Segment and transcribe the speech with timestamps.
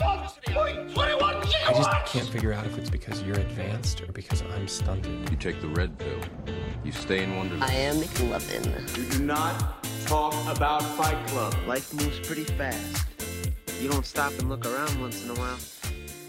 [0.00, 5.30] I just can't figure out if it's because you're advanced or because I'm stunted.
[5.30, 6.18] You take the red pill.
[6.84, 7.64] You stay in Wonderland.
[7.64, 8.96] I am McLovin.
[8.96, 11.54] You do not talk about Fight Club.
[11.66, 13.06] Life moves pretty fast.
[13.80, 15.58] You don't stop and look around once in a while,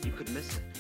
[0.03, 0.74] you could miss it.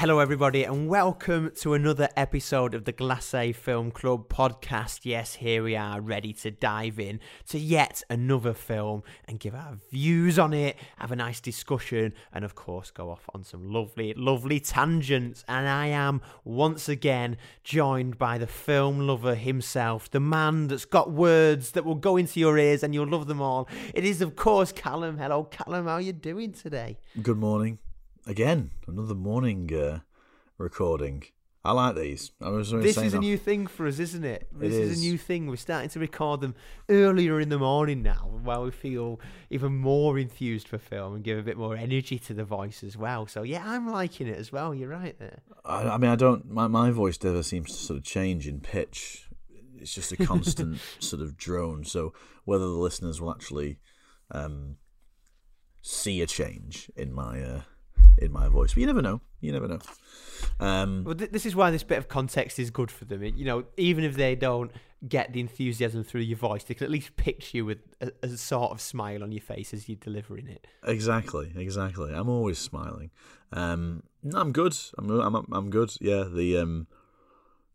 [0.00, 5.00] Hello, everybody, and welcome to another episode of the Glacé Film Club podcast.
[5.02, 7.20] Yes, here we are, ready to dive in
[7.50, 12.46] to yet another film and give our views on it, have a nice discussion, and
[12.46, 15.44] of course, go off on some lovely, lovely tangents.
[15.46, 21.10] And I am once again joined by the film lover himself, the man that's got
[21.10, 23.68] words that will go into your ears and you'll love them all.
[23.92, 25.18] It is, of course, Callum.
[25.18, 25.84] Hello, Callum.
[25.84, 26.96] How are you doing today?
[27.20, 27.80] Good morning.
[28.26, 30.00] Again, another morning uh,
[30.58, 31.24] recording.
[31.62, 32.32] I like these.
[32.40, 34.48] I was This is a new thing for us, isn't it?
[34.52, 34.92] This is.
[34.92, 34.98] is.
[34.98, 35.46] a new thing.
[35.46, 36.54] We're starting to record them
[36.88, 41.38] earlier in the morning now, while we feel even more enthused for film and give
[41.38, 43.26] a bit more energy to the voice as well.
[43.26, 44.74] So yeah, I'm liking it as well.
[44.74, 45.40] You're right there.
[45.64, 46.50] I, I mean, I don't.
[46.50, 49.28] My, my voice never seems to sort of change in pitch.
[49.78, 51.84] It's just a constant sort of drone.
[51.84, 53.80] So whether the listeners will actually
[54.30, 54.76] um,
[55.82, 57.60] see a change in my uh,
[58.18, 59.20] in my voice, but you never know.
[59.40, 59.78] You never know.
[60.58, 63.22] Um, Well, th- this is why this bit of context is good for them.
[63.22, 64.70] It- You know, even if they don't
[65.08, 68.28] get the enthusiasm through your voice, they can at least picture you with a, a
[68.36, 70.66] sort of smile on your face as you're delivering it.
[70.84, 72.12] Exactly, exactly.
[72.12, 73.10] I'm always smiling.
[73.52, 74.02] Um,
[74.34, 74.76] I'm good.
[74.98, 75.90] I'm, I'm I'm good.
[76.00, 76.86] Yeah, the um,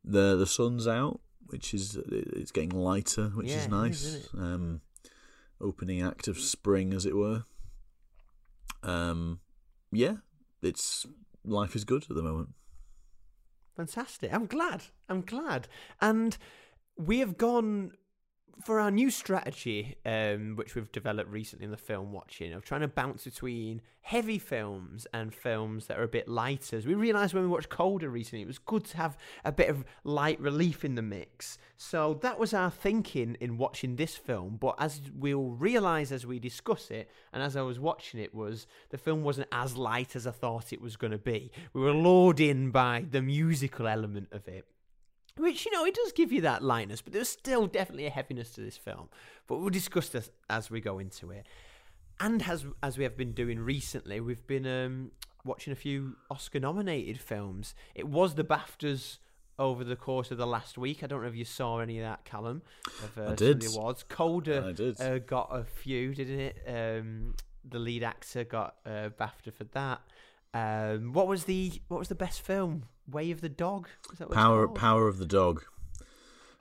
[0.03, 4.03] the the sun's out, which is it's getting lighter, which Yeah, is nice.
[4.03, 4.81] is, um,
[5.59, 7.45] opening act of spring, as it were.
[8.83, 9.39] Um,
[9.95, 10.15] yeah,
[10.61, 11.05] it's
[11.43, 12.49] life is good at the moment.
[13.75, 14.33] Fantastic.
[14.33, 14.83] I'm glad.
[15.09, 15.67] I'm glad.
[16.01, 16.37] And
[16.97, 17.91] we have gone
[18.63, 22.81] for our new strategy, um, which we've developed recently in the film watching, of trying
[22.81, 26.77] to bounce between heavy films and films that are a bit lighter.
[26.77, 29.69] As we realised when we watched Coda recently, it was good to have a bit
[29.69, 31.57] of light relief in the mix.
[31.75, 34.57] So that was our thinking in watching this film.
[34.59, 38.67] But as we'll realise as we discuss it, and as I was watching it, was
[38.89, 41.51] the film wasn't as light as I thought it was going to be.
[41.73, 44.65] We were lured in by the musical element of it.
[45.37, 48.51] Which, you know, it does give you that lightness, but there's still definitely a heaviness
[48.51, 49.09] to this film.
[49.47, 51.45] But we'll discuss this as we go into it.
[52.19, 55.11] And as as we have been doing recently, we've been um,
[55.43, 57.75] watching a few Oscar nominated films.
[57.93, 59.17] It was the BAFTAs
[59.59, 61.03] over the course of the last week.
[61.03, 62.61] I don't know if you saw any of that, Callum.
[63.03, 63.61] Of, uh, I some of did.
[63.61, 64.03] the awards.
[64.07, 65.01] Coda I did.
[65.01, 66.63] Uh, got a few, didn't it?
[66.67, 67.35] Um,
[67.69, 70.01] the lead actor got uh, BAFTA for that.
[70.55, 72.85] Um, what was the what was the best film?
[73.11, 73.89] Way of the Dog.
[74.31, 75.63] Power power of the dog.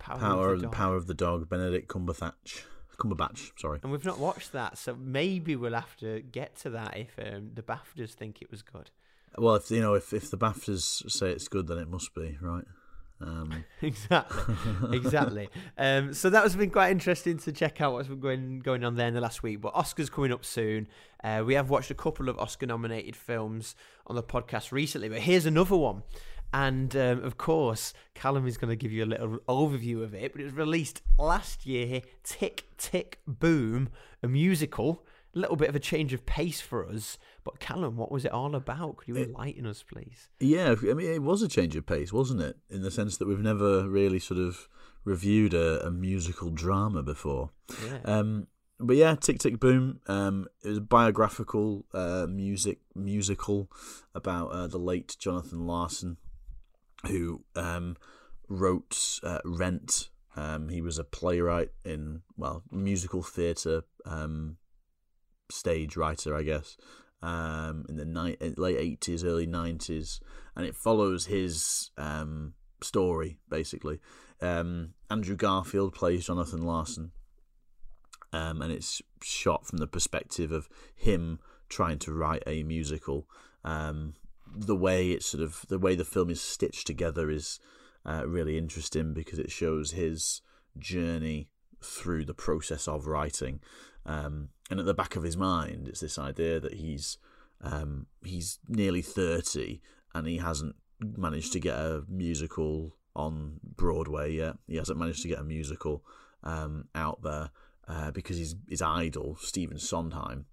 [0.00, 1.49] Power, Power of of the power of the dog.
[1.49, 2.65] Benedict Cumberbatch.
[2.99, 3.53] Cumberbatch.
[3.56, 3.78] Sorry.
[3.83, 7.53] And we've not watched that, so maybe we'll have to get to that if um,
[7.54, 8.91] the BAFTAs think it was good.
[9.38, 12.37] Well, if you know, if if the Baftas say it's good, then it must be
[12.41, 12.65] right.
[13.27, 14.55] Um, exactly,
[14.93, 15.49] exactly.
[15.79, 18.97] Um, so that has been quite interesting to check out what's been going going on
[18.97, 19.61] there in the last week.
[19.61, 20.89] But Oscars coming up soon.
[21.23, 23.75] Uh, we have watched a couple of Oscar-nominated films
[24.07, 26.03] on the podcast recently, but here's another one.
[26.53, 30.33] And um, of course, Callum is going to give you a little overview of it.
[30.33, 32.03] But it was released last year.
[32.23, 33.89] Tick Tick Boom,
[34.23, 35.05] a musical.
[35.34, 37.19] A little bit of a change of pace for us.
[37.43, 38.99] But Callum, what was it all about?
[38.99, 40.28] Could you enlighten us, please?
[40.41, 42.56] Yeah, I mean, it was a change of pace, wasn't it?
[42.71, 44.69] In the sense that we've never really sort of
[45.05, 47.50] reviewed a, a musical drama before.
[47.84, 47.99] Yeah.
[48.05, 48.47] Um,
[48.81, 50.00] but yeah, Tick Tick Boom.
[50.06, 53.71] Um, it was a biographical uh, music musical
[54.15, 56.16] about uh, the late Jonathan Larson,
[57.06, 57.97] who um,
[58.49, 60.09] wrote uh, Rent.
[60.37, 64.56] Um, he was a playwright in well musical theatre um,
[65.54, 66.76] stage writer, I guess,
[67.22, 70.20] um, in the ni- late eighties, early nineties,
[70.56, 74.01] and it follows his um, story basically.
[74.41, 77.12] Um, Andrew Garfield plays Jonathan Larson,
[78.33, 83.27] um, and it's shot from the perspective of him trying to write a musical.
[83.65, 84.15] Um,
[84.57, 87.59] the way it's sort of the way the film is stitched together is
[88.04, 90.42] uh, really interesting because it shows his
[90.78, 91.48] journey
[91.83, 93.60] through the process of writing.
[94.06, 97.18] Um, and at the back of his mind, it's this idea that he's
[97.60, 99.80] um, he's nearly thirty
[100.15, 104.56] and he hasn't managed to get a musical on Broadway yet.
[104.66, 106.04] He hasn't managed to get a musical
[106.42, 107.51] um, out there
[107.89, 110.47] uh, because his his idol Stephen Sondheim,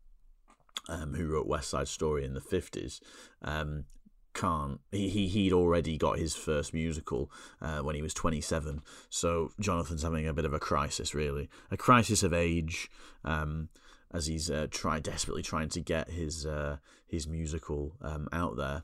[0.90, 3.02] um, who wrote West Side Story in the fifties,
[3.42, 3.86] um,
[4.34, 4.80] can't.
[4.92, 7.32] He, he he'd already got his first musical
[7.62, 8.82] uh, when he was twenty seven.
[9.10, 12.90] So Jonathan's having a bit of a crisis, really, a crisis of age.
[13.24, 13.70] Um,
[14.14, 18.84] as he's uh, try desperately trying to get his uh, his musical um, out there.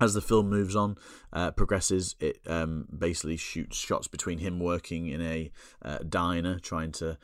[0.00, 0.96] As the film moves on,
[1.32, 5.50] uh, progresses, it um, basically shoots shots between him working in a
[5.82, 7.18] uh, diner, trying to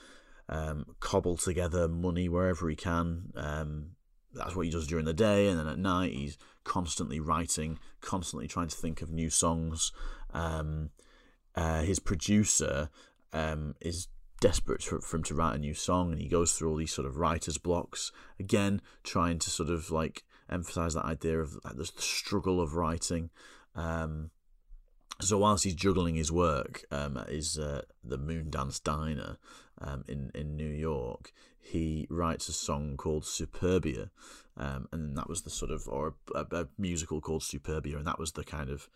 [0.48, 3.32] um, cobble together money wherever he can.
[3.36, 3.90] Um,
[4.34, 8.48] that's what he does during the day, and then at night he's constantly writing, constantly
[8.48, 9.92] trying to think of new songs.
[10.32, 10.90] Um,
[11.54, 12.90] uh, his producer
[13.32, 14.08] um, is
[14.40, 16.92] desperate for, for him to write a new song, and he goes through all these
[16.92, 21.76] sort of writer's blocks again, trying to sort of like emphasize that idea of like,
[21.76, 23.30] the struggle of writing.
[23.74, 24.30] Um,
[25.20, 29.38] so whilst he's juggling his work um, his uh, the Moondance Diner
[29.80, 31.32] um, in in New York,
[31.64, 34.10] he writes a song called Superbia,
[34.56, 38.18] um, and that was the sort of or a, a, musical called Superbia, and that
[38.18, 38.88] was the kind of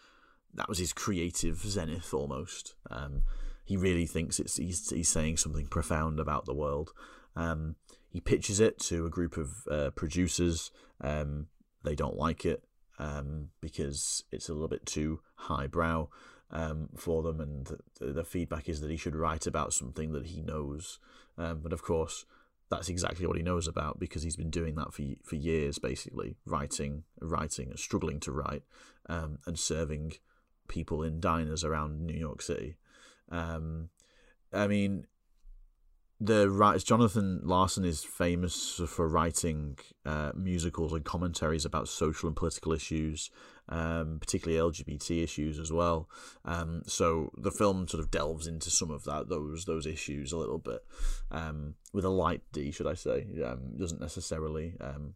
[0.54, 2.74] that was his creative zenith almost.
[2.90, 3.22] Um,
[3.64, 6.92] he really thinks it's he's, he's saying something profound about the world.
[7.36, 7.76] Um,
[8.08, 10.70] he pitches it to a group of uh, producers.
[11.00, 11.48] Um,
[11.84, 12.64] they don't like it
[12.98, 16.08] um, because it's a little bit too highbrow
[16.50, 17.66] um, for them, and
[17.98, 20.98] the, the, feedback is that he should write about something that he knows.
[21.36, 22.24] Um, but of course,
[22.70, 26.36] that's exactly what he knows about because he's been doing that for for years, basically
[26.44, 28.62] writing, writing, and struggling to write,
[29.08, 30.12] um, and serving
[30.68, 32.76] people in diners around New York City.
[33.30, 33.88] Um,
[34.52, 35.06] I mean,
[36.20, 42.34] the writers Jonathan Larson is famous for writing uh, musicals and commentaries about social and
[42.34, 43.30] political issues,
[43.68, 46.08] um, particularly LGBT issues as well.
[46.44, 50.38] Um, so the film sort of delves into some of that those those issues a
[50.38, 50.84] little bit
[51.30, 53.26] um, with a light D, should I say?
[53.44, 55.14] Um, doesn't necessarily um,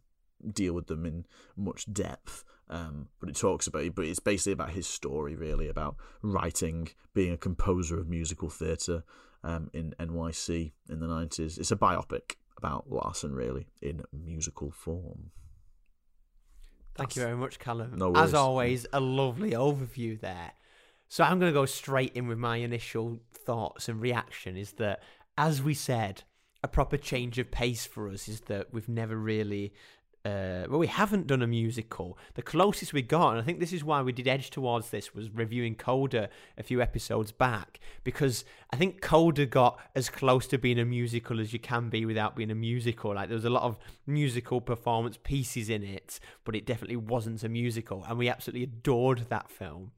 [0.53, 1.25] deal with them in
[1.57, 2.45] much depth.
[2.69, 7.33] Um, but it talks about, but it's basically about his story, really, about writing, being
[7.33, 9.03] a composer of musical theatre,
[9.43, 11.57] um, in NYC in the 90s.
[11.57, 15.31] It's a biopic about Larson, really, in musical form.
[16.95, 17.97] Thank That's, you very much, Callum.
[17.97, 20.51] No As always, a lovely overview there.
[21.07, 25.01] So I'm going to go straight in with my initial thoughts and reaction is that,
[25.37, 26.23] as we said,
[26.63, 29.73] a proper change of pace for us is that we've never really
[30.25, 32.17] uh, well, we haven't done a musical.
[32.35, 35.13] The closest we got, and I think this is why we did edge towards this,
[35.13, 40.57] was reviewing Coda a few episodes back, because I think Coda got as close to
[40.57, 43.13] being a musical as you can be without being a musical.
[43.15, 43.77] Like there was a lot of
[44.07, 49.25] musical performance pieces in it, but it definitely wasn't a musical, and we absolutely adored
[49.29, 49.91] that film.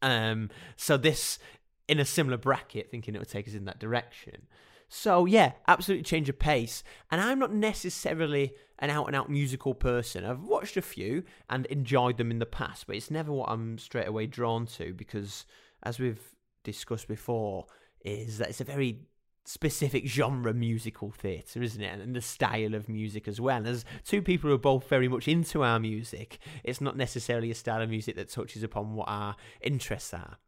[0.00, 1.38] Um, so this
[1.86, 4.46] in a similar bracket, thinking it would take us in that direction.
[4.88, 6.82] So yeah, absolutely change of pace.
[7.10, 10.24] And I'm not necessarily an out and out musical person.
[10.24, 13.78] I've watched a few and enjoyed them in the past, but it's never what I'm
[13.78, 15.46] straight away drawn to because,
[15.82, 17.66] as we've discussed before,
[18.04, 19.00] is that it's a very
[19.46, 22.00] specific genre musical theatre, isn't it?
[22.00, 23.66] And the style of music as well.
[23.66, 27.54] As two people who are both very much into our music, it's not necessarily a
[27.54, 30.38] style of music that touches upon what our interests are.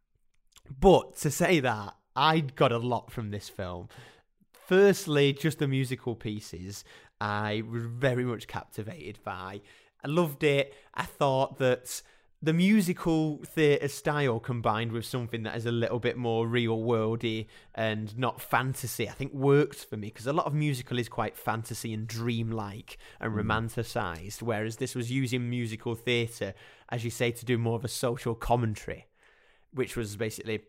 [0.81, 3.89] But to say that, I got a lot from this film.
[4.67, 6.83] Firstly, just the musical pieces.
[7.21, 9.61] I was very much captivated by.
[10.05, 10.75] I loved it.
[10.93, 12.03] I thought that
[12.43, 17.47] the musical theatre style combined with something that is a little bit more real worldy
[17.77, 21.37] and not fantasy, I think worked for me because a lot of musical is quite
[21.37, 23.37] fantasy and dreamlike and mm.
[23.37, 26.55] romanticised, whereas this was using musical theatre,
[26.89, 29.07] as you say, to do more of a social commentary,
[29.73, 30.61] which was basically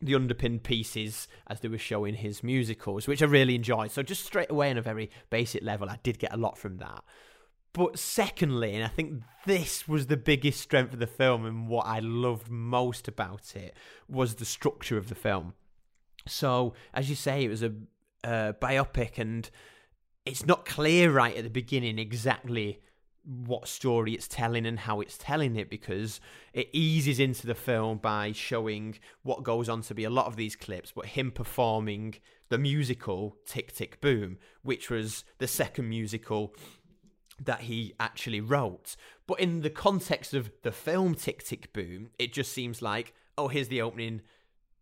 [0.00, 3.90] the underpinned pieces as they were showing his musicals, which I really enjoyed.
[3.90, 6.78] So just straight away on a very basic level, I did get a lot from
[6.78, 7.02] that.
[7.72, 11.86] But secondly, and I think this was the biggest strength of the film and what
[11.86, 13.74] I loved most about it
[14.08, 15.54] was the structure of the film.
[16.26, 17.72] So, as you say, it was a,
[18.24, 19.48] a biopic and
[20.24, 22.80] it's not clear right at the beginning exactly
[23.28, 26.18] what story it's telling and how it's telling it because
[26.54, 30.36] it eases into the film by showing what goes on to be a lot of
[30.36, 32.14] these clips, but him performing
[32.48, 36.54] the musical Tick Tick Boom, which was the second musical
[37.38, 38.96] that he actually wrote.
[39.26, 43.48] But in the context of the film Tick Tick Boom, it just seems like, oh,
[43.48, 44.22] here's the opening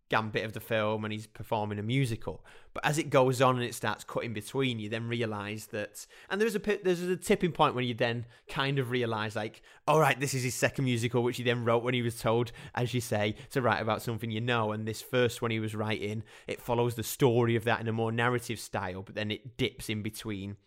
[0.09, 2.43] gambit of the film and he's performing a musical.
[2.73, 6.39] But as it goes on and it starts cutting between, you then realise that, and
[6.39, 10.19] there's a there's a tipping point when you then kind of realise like, all right,
[10.19, 13.01] this is his second musical, which he then wrote when he was told, as you
[13.01, 14.71] say, to write about something you know.
[14.71, 17.93] And this first one he was writing, it follows the story of that in a
[17.93, 20.57] more narrative style, but then it dips in between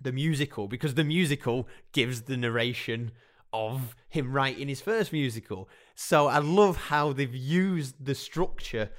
[0.00, 3.12] the musical because the musical gives the narration
[3.56, 5.68] of him writing his first musical.
[5.94, 8.90] So I love how they've used the structure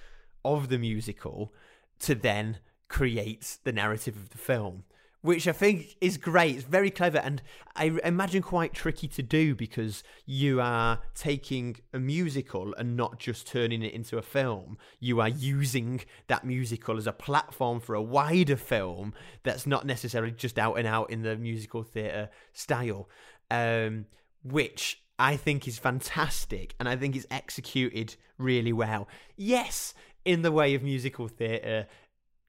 [0.44, 1.54] of the musical
[2.00, 4.84] to then create the narrative of the film,
[5.22, 6.56] which I think is great.
[6.56, 7.42] It's very clever and
[7.76, 13.46] I imagine quite tricky to do because you are taking a musical and not just
[13.48, 14.78] turning it into a film.
[15.00, 20.32] You are using that musical as a platform for a wider film that's not necessarily
[20.32, 23.10] just out and out in the musical theatre style,
[23.52, 24.06] um,
[24.44, 29.08] which I think is fantastic and I think it's executed really well.
[29.36, 29.94] Yes,
[30.25, 31.88] in the way of musical theatre,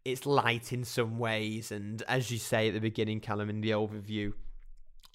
[0.04, 3.70] it's light in some ways, and as you say at the beginning, Callum, in the
[3.70, 4.32] overview,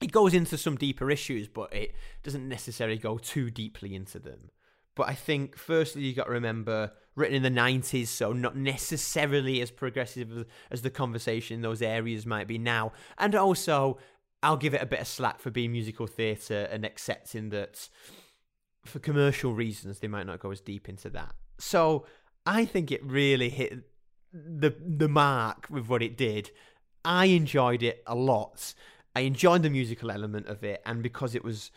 [0.02, 4.52] it goes into some deeper issues, but it doesn't necessarily go too deeply into them.
[4.96, 9.62] But I think, firstly, you got to remember, written in the 90s, so not necessarily
[9.62, 12.92] as progressive as the conversation in those areas might be now.
[13.18, 13.98] And also,
[14.44, 17.90] I'll give it a bit of slack for being musical theatre and accepting that
[18.86, 21.34] for commercial reasons, they might not go as deep into that.
[21.58, 22.06] So
[22.46, 23.84] I think it really hit
[24.34, 26.52] the the mark with what it did.
[27.06, 28.74] I enjoyed it a lot.
[29.16, 31.72] I enjoyed the musical element of it, and because it was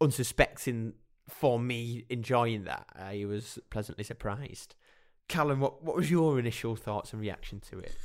[0.00, 0.94] unsuspecting
[1.28, 4.74] for me enjoying that, I was pleasantly surprised.
[5.28, 7.96] Callum, what what was your initial thoughts and reaction to it?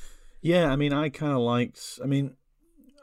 [0.41, 1.99] Yeah, I mean, I kind of liked.
[2.01, 2.35] I mean,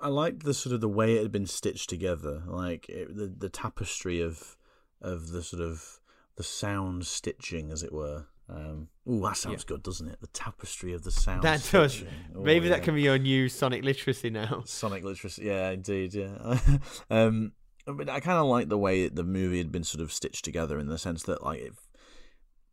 [0.00, 3.26] I liked the sort of the way it had been stitched together, like it, the
[3.26, 4.56] the tapestry of
[5.00, 6.00] of the sort of
[6.36, 8.26] the sound stitching, as it were.
[8.48, 9.74] Um, oh, that sounds Yeah.
[9.74, 10.20] good, doesn't it?
[10.20, 11.42] The tapestry of the sound.
[11.42, 11.94] That does.
[11.94, 12.08] stitching.
[12.34, 14.62] Oh, Maybe that can be your new sonic literacy now.
[14.66, 15.44] Sonic literacy.
[15.46, 16.14] Yeah, indeed.
[16.14, 16.58] Yeah.
[17.10, 17.52] um,
[17.86, 20.78] but I kind of like the way the movie had been sort of stitched together
[20.78, 21.74] in the sense that like if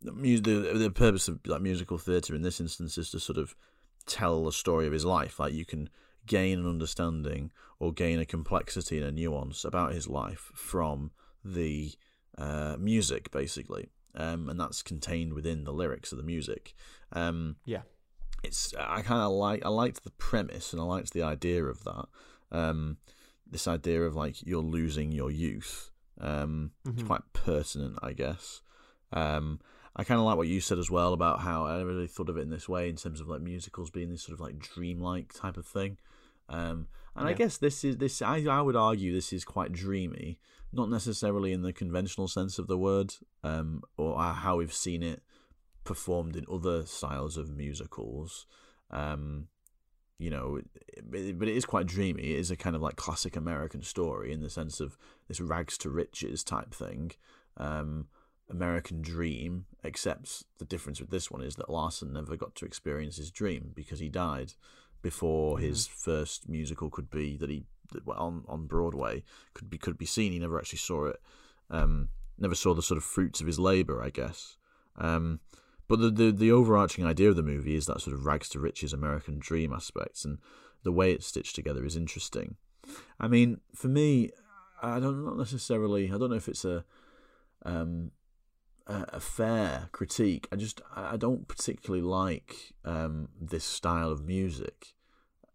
[0.02, 3.54] the the the purpose of like musical theatre in this instance is to sort of
[4.06, 5.38] tell a story of his life.
[5.40, 5.88] Like you can
[6.26, 11.10] gain an understanding or gain a complexity and a nuance about his life from
[11.44, 11.92] the
[12.38, 13.90] uh, music, basically.
[14.14, 16.74] Um, and that's contained within the lyrics of the music.
[17.12, 17.82] Um, Yeah.
[18.42, 21.82] it's I kind of like I liked the premise and I liked the idea of
[21.84, 22.06] that.
[22.52, 22.98] Um,
[23.50, 25.90] this idea of like you're losing your youth.
[26.20, 27.06] Um, It's Mhm.
[27.06, 28.62] quite pertinent, I guess.
[29.12, 29.60] Um,
[29.96, 32.28] I kind of like what you said as well about how I never really thought
[32.28, 34.58] of it in this way in terms of like musicals being this sort of like
[34.58, 35.98] dreamlike type of thing.
[36.48, 38.20] Um, and I guess this is this.
[38.22, 40.38] I I would argue this is quite dreamy,
[40.72, 45.22] not necessarily in the conventional sense of the word, um, or how we've seen it
[45.84, 48.46] performed in other styles of musicals.
[48.90, 49.48] Um,
[50.18, 52.22] you know, it, but it is quite dreamy.
[52.22, 54.96] It is a kind of like classic American story in the sense of
[55.28, 57.12] this rags to riches type thing.
[57.56, 58.08] Um,
[58.50, 63.16] American dream, except the difference with this one is that Larson never got to experience
[63.16, 64.52] his dream because he died
[65.04, 67.66] before his first musical could be that he
[68.08, 70.32] on on Broadway could be could be seen.
[70.32, 71.20] He never actually saw it.
[71.70, 72.08] Um,
[72.38, 74.56] never saw the sort of fruits of his labor, I guess.
[74.96, 75.40] Um,
[75.88, 78.58] but the, the the overarching idea of the movie is that sort of rags to
[78.58, 80.38] riches American dream aspects, and
[80.82, 82.56] the way it's stitched together is interesting.
[83.20, 84.30] I mean, for me,
[84.82, 86.06] I don't not necessarily.
[86.10, 86.82] I don't know if it's a
[87.66, 88.10] um,
[88.86, 90.48] a, a fair critique.
[90.52, 94.94] I just I don't particularly like um, this style of music.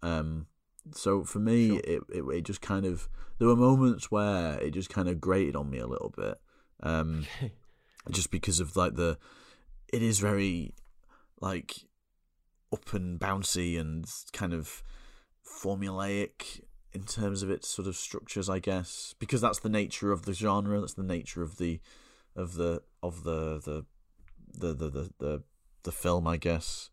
[0.02, 0.48] Um,
[0.94, 1.80] so for me, Sure.
[1.84, 5.56] it, it it just kind of there were moments where it just kind of grated
[5.56, 6.40] on me a little bit.
[6.82, 7.26] Um,
[8.12, 9.18] just because of like the
[9.92, 10.74] it is very
[11.42, 11.76] like
[12.72, 14.84] up and bouncy and kind of
[15.46, 16.62] formulaic
[16.94, 20.34] in terms of its sort of structures i guess because that's the nature of the
[20.34, 21.80] genre that's the nature of the
[22.40, 23.86] of the of the the
[24.58, 25.44] the the the, the,
[25.84, 26.90] the film i guess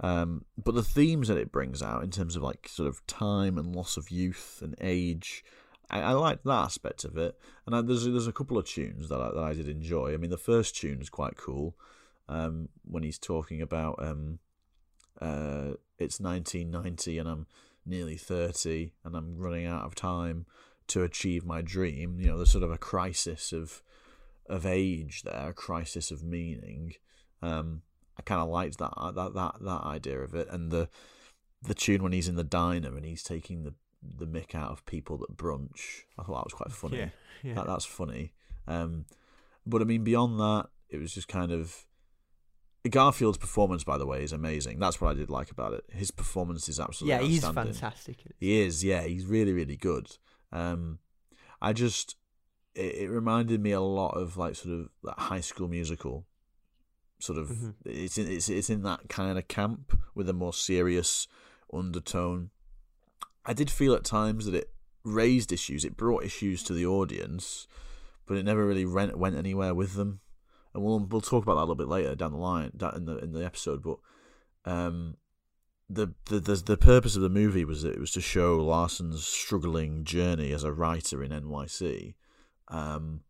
[0.00, 3.58] um but the themes that it brings out in terms of like sort of time
[3.58, 5.44] and loss of youth and age
[5.90, 9.10] I, I like that aspect of it, and I, there's there's a couple of tunes
[9.10, 10.14] that I, that I did enjoy.
[10.14, 11.76] I mean, the first tune is quite cool
[12.28, 14.38] um, when he's talking about um,
[15.20, 17.46] uh, it's 1990 and I'm
[17.84, 20.46] nearly 30 and I'm running out of time
[20.88, 22.18] to achieve my dream.
[22.20, 23.82] You know, there's sort of a crisis of
[24.46, 26.94] of age there, a crisis of meaning.
[27.40, 27.82] Um,
[28.18, 30.88] I kind of liked that that that that idea of it, and the
[31.62, 34.84] the tune when he's in the diner and he's taking the the mick out of
[34.84, 36.02] people that brunch.
[36.18, 36.98] I thought that was quite funny.
[36.98, 37.08] Yeah,
[37.42, 37.54] yeah.
[37.54, 38.32] That that's funny.
[38.66, 39.06] Um,
[39.66, 41.86] but I mean, beyond that, it was just kind of
[42.88, 43.84] Garfield's performance.
[43.84, 44.78] By the way, is amazing.
[44.78, 45.84] That's what I did like about it.
[45.90, 48.24] His performance is absolutely yeah, he's fantastic.
[48.38, 50.16] He is, yeah, he's really, really good.
[50.50, 50.98] Um,
[51.60, 52.16] I just,
[52.74, 56.26] it, it reminded me a lot of like sort of that High School Musical.
[57.18, 57.74] Sort of, Mhm.
[57.84, 61.28] it's in it's it's in that kind of camp with a more serious
[61.72, 62.50] undertone.
[63.46, 64.72] I did feel at times that it
[65.04, 67.66] raised issues, it brought issues to the audience,
[68.26, 70.20] but it never really went went anywhere with them.
[70.74, 73.04] And we'll we'll talk about that a little bit later down the line, that in
[73.04, 73.82] the in the episode.
[73.82, 73.98] But
[74.64, 75.16] um,
[75.88, 79.24] the, the the the purpose of the movie was that it was to show Larson's
[79.24, 82.14] struggling journey as a writer in NYC,
[82.72, 83.20] um,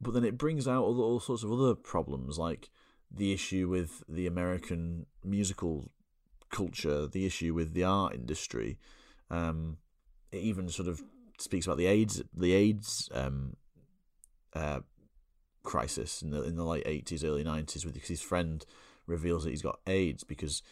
[0.00, 2.70] but then it brings out all, all sorts of other problems like
[3.10, 5.90] the issue with the American musical
[6.50, 8.78] culture, the issue with the art industry.
[9.30, 9.78] Um,
[10.30, 11.02] it even sort of
[11.38, 13.56] speaks about the AIDS the AIDS um,
[14.54, 14.80] uh,
[15.62, 18.64] crisis in the in the late eighties, early nineties, with his friend
[19.06, 20.62] reveals that he's got AIDS because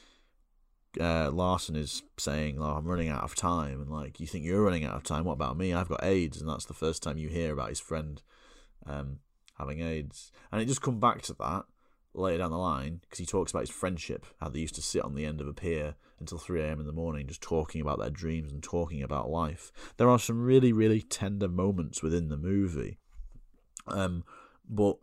[1.00, 4.62] uh, Larson is saying, "Oh, I'm running out of time," and like, you think you're
[4.62, 5.24] running out of time?
[5.24, 5.72] What about me?
[5.72, 8.22] I've got AIDS, and that's the first time you hear about his friend
[8.86, 9.18] um,
[9.58, 11.64] having AIDS, and it just come back to that
[12.16, 15.02] later down the line because he talks about his friendship, how they used to sit
[15.02, 16.80] on the end of a pier until 3 a.m.
[16.80, 19.70] in the morning, just talking about their dreams and talking about life.
[19.96, 22.98] There are some really, really tender moments within the movie,
[23.86, 24.24] um,
[24.68, 24.96] but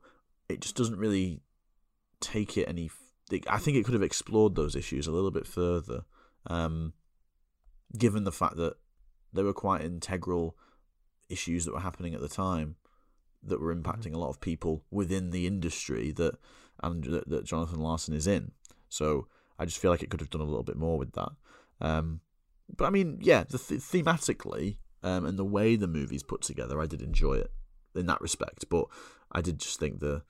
[0.50, 1.42] it just doesn't really
[2.20, 2.90] take it any.
[3.48, 6.04] I think it could have explored those issues a little bit further,
[6.48, 6.94] um,
[7.98, 8.76] given the fact that
[9.32, 10.56] they were quite integral
[11.30, 12.76] issues that were happening at the time
[13.42, 16.36] that were impacting a lot of people within the industry that
[16.82, 18.52] and that, that Jonathan Larson is in.
[18.90, 19.28] So
[19.58, 21.32] I just feel like it could have done a little bit more with that.
[21.82, 22.22] Um,
[22.76, 26.80] but I mean, yeah, the th- thematically um, and the way the movie's put together,
[26.80, 27.52] I did enjoy it
[27.96, 28.66] in that respect.
[28.70, 28.86] But
[29.32, 30.24] I did just think the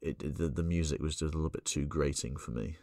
[0.00, 2.76] it the, the music was just a little bit too grating for me.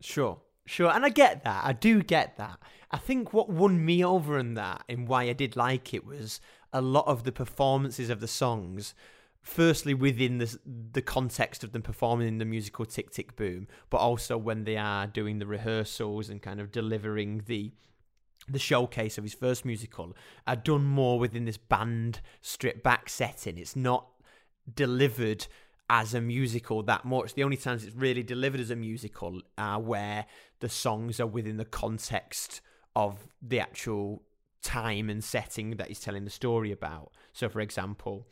[0.00, 1.64] Sure, sure, and I get that.
[1.64, 2.58] I do get that.
[2.90, 6.40] I think what won me over in that, and why I did like it, was
[6.72, 8.94] a lot of the performances of the songs
[9.40, 10.58] firstly within the
[10.92, 14.76] the context of them performing in the musical Tick Tick Boom, but also when they
[14.76, 17.72] are doing the rehearsals and kind of delivering the
[18.48, 23.58] the showcase of his first musical are done more within this band stripped back setting.
[23.58, 24.08] It's not
[24.74, 25.46] delivered
[25.90, 27.34] as a musical that much.
[27.34, 30.26] The only times it's really delivered as a musical are where
[30.60, 32.60] the songs are within the context
[32.94, 34.22] of the actual
[34.62, 37.12] time and setting that he's telling the story about.
[37.32, 38.26] So, for example,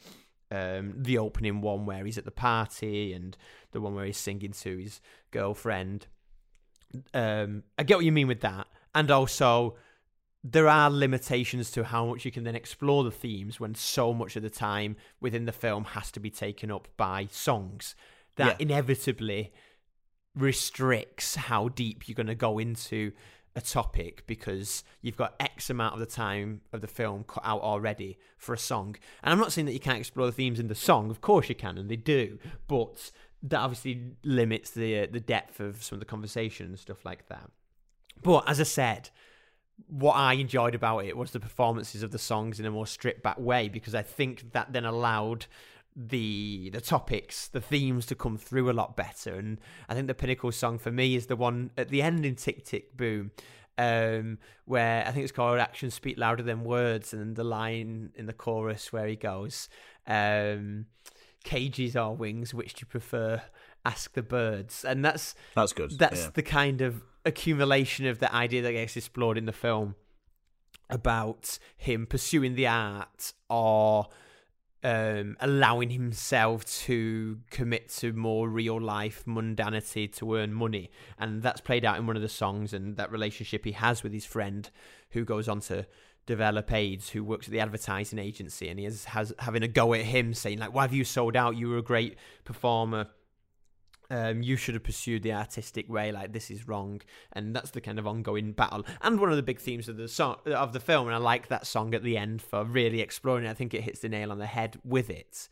[0.50, 3.36] um, the opening one where he's at the party and
[3.72, 6.06] the one where he's singing to his girlfriend.
[7.14, 9.76] Um, I get what you mean with that, and also
[10.48, 14.36] there are limitations to how much you can then explore the themes when so much
[14.36, 17.94] of the time within the film has to be taken up by songs
[18.36, 18.66] that Yeah.
[18.66, 19.52] inevitably
[20.34, 23.12] restricts how deep you're going to go into
[23.54, 27.62] a topic because you've got X amount of the time of the film cut out
[27.62, 28.96] already for a song.
[29.22, 31.10] And I'm not saying that you can't explore the themes in the song.
[31.10, 32.38] Of course you can, and they do.
[32.68, 33.10] But
[33.42, 37.28] that obviously limits the uh, the depth of some of the conversation and stuff like
[37.28, 37.50] that.
[38.22, 39.08] But as I said,
[39.88, 43.22] what I enjoyed about it was the performances of the songs in a more stripped
[43.22, 45.46] back way because I think that then allowed
[45.94, 49.34] the the topics, the themes to come through a lot better.
[49.34, 49.58] And
[49.88, 52.64] I think the pinnacle song for me is the one at the end in Tick
[52.64, 53.30] Tick Boom,
[53.78, 58.26] um, where I think it's called "Actions Speak Louder Than Words," and the line in
[58.26, 59.68] the chorus where he goes,
[60.06, 60.86] um,
[61.44, 63.42] "Cages or wings, which do you prefer?"
[63.84, 65.96] Ask the birds, and that's That's good.
[65.96, 66.30] that's yeah.
[66.34, 69.96] the kind of accumulation of the idea that gets explored in the film
[70.88, 74.06] about him pursuing the art or
[74.84, 80.90] um, allowing himself to commit to more real life mundanity to earn money.
[81.18, 84.12] And that's played out in one of the songs and that relationship he has with
[84.12, 84.70] his friend
[85.10, 85.86] who goes on to
[86.26, 88.68] develop AIDS, who works at the advertising agency.
[88.68, 91.34] And he is, has having a go at him saying, like, why have you sold
[91.34, 91.56] out?
[91.56, 93.08] You were a great performer
[94.10, 96.12] um, you should have pursued the artistic way.
[96.12, 97.00] Like this is wrong,
[97.32, 98.84] and that's the kind of ongoing battle.
[99.02, 101.48] And one of the big themes of the song of the film, and I like
[101.48, 103.44] that song at the end for really exploring.
[103.44, 103.50] it.
[103.50, 105.48] I think it hits the nail on the head with it.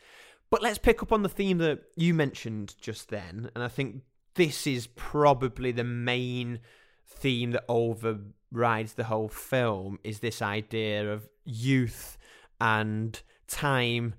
[0.51, 4.03] But let's pick up on the theme that you mentioned just then, and I think
[4.35, 6.61] this is probably the main
[7.07, 12.19] theme that overrides the whole film is this idea of youth
[12.61, 14.15] and time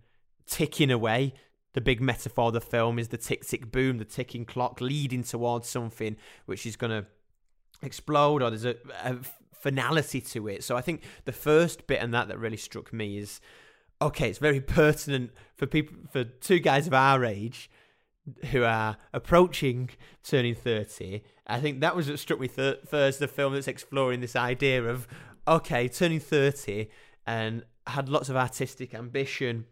[0.46, 1.34] ticking away
[1.76, 5.24] the big metaphor of the film is the tick tick boom, the ticking clock leading
[5.24, 7.06] towards something which is going to
[7.86, 9.18] explode or there's a, a
[9.52, 10.64] finality to it.
[10.64, 13.42] So I think the first bit and that that really struck me is
[14.02, 17.70] okay, it's very pertinent for people for two guys of our age
[18.52, 19.90] who are approaching
[20.24, 21.24] turning 30.
[21.46, 24.82] I think that was what struck me th- first the film that's exploring this idea
[24.86, 25.10] of
[25.46, 26.88] okay, turning 30
[27.28, 29.66] and had lots of artistic ambition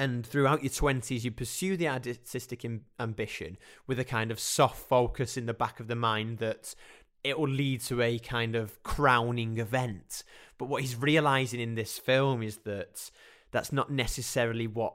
[0.00, 4.78] and throughout your 20s you pursue the artistic am- ambition with a kind of soft
[4.88, 6.74] focus in the back of the mind that
[7.22, 10.24] it will lead to a kind of crowning event
[10.56, 13.10] but what he's realizing in this film is that
[13.50, 14.94] that's not necessarily what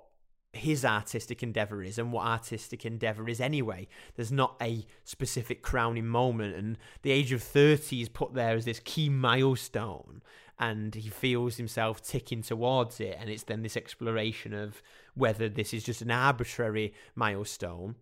[0.55, 3.87] his artistic endeavor is and what artistic endeavor is anyway.
[4.15, 8.65] There's not a specific crowning moment, and the age of 30 is put there as
[8.65, 10.21] this key milestone,
[10.59, 13.17] and he feels himself ticking towards it.
[13.19, 14.81] And it's then this exploration of
[15.13, 17.95] whether this is just an arbitrary milestone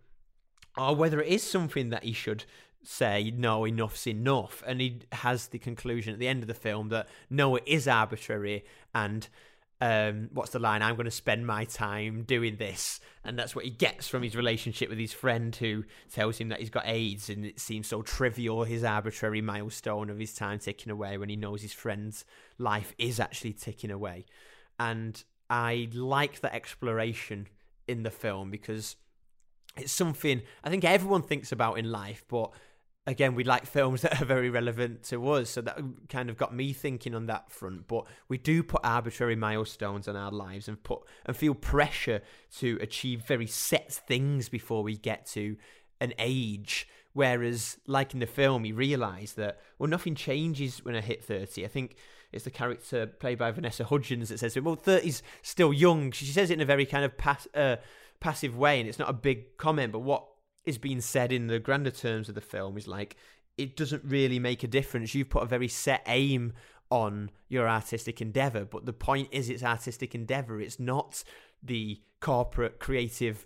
[0.77, 2.45] or whether it is something that he should
[2.83, 6.89] say no enough's enough and he has the conclusion at the end of the film
[6.89, 9.29] that no it is arbitrary and
[9.81, 10.81] um, what's the line?
[10.81, 14.35] I'm going to spend my time doing this, and that's what he gets from his
[14.35, 18.01] relationship with his friend, who tells him that he's got AIDS, and it seems so
[18.01, 22.23] trivial his arbitrary milestone of his time ticking away when he knows his friend's
[22.57, 24.25] life is actually ticking away,
[24.79, 27.47] and I like the exploration
[27.87, 28.95] in the film because
[29.75, 32.51] it's something I think everyone thinks about in life, but
[33.05, 35.51] again, we like films that are very relevant to us.
[35.51, 37.87] So that kind of got me thinking on that front.
[37.87, 42.21] But we do put arbitrary milestones on our lives and put and feel pressure
[42.57, 45.57] to achieve very set things before we get to
[45.99, 46.87] an age.
[47.13, 51.63] Whereas, like in the film, you realise that well, nothing changes when I hit thirty.
[51.63, 51.95] I think
[52.31, 56.49] it's the character played by Vanessa Hudgens that says, "Well, 30's still young." She says
[56.49, 57.75] it in a very kind of pass, uh,
[58.19, 59.91] passive way, and it's not a big comment.
[59.91, 60.25] But what
[60.65, 63.15] is being said in the grander terms of the film is like
[63.57, 65.13] it doesn't really make a difference.
[65.13, 66.53] You've put a very set aim
[66.89, 70.59] on your artistic endeavor, but the point is it's artistic endeavor.
[70.59, 71.23] It's not
[71.61, 73.45] the corporate creative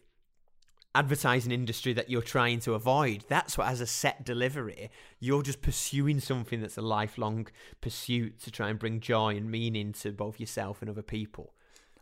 [0.96, 3.24] advertising industry that you're trying to avoid.
[3.28, 4.90] That's what has a set delivery.
[5.20, 7.48] You're just pursuing something that's a lifelong
[7.82, 11.54] pursuit to try and bring joy and meaning to both yourself and other people.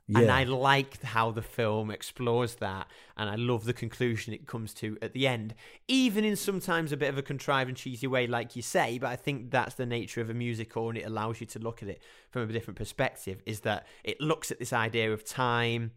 [0.08, 0.20] Yeah.
[0.20, 2.88] And I like how the film explores that,
[3.18, 5.56] and I love the conclusion it comes to at the end,
[5.88, 9.00] even in sometimes a bit of a contrived and cheesy way, like you say.
[9.00, 11.82] But I think that's the nature of a musical, and it allows you to look
[11.82, 13.42] at it from a different perspective.
[13.48, 15.92] Is that it looks at this idea of time,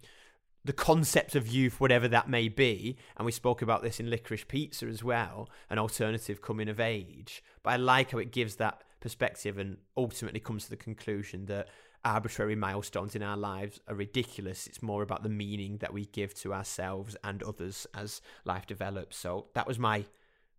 [0.65, 4.49] the concept of youth, whatever that may be, and we spoke about this in Licorice
[4.49, 7.43] Pizza as well, an alternative coming of age.
[7.63, 11.69] But I like how it gives that perspective and ultimately comes to the conclusion that
[12.09, 14.67] arbitrary milestones in our lives are ridiculous.
[14.67, 19.17] It's more about the meaning that we give to ourselves and others as life develops.
[19.17, 20.05] So that was my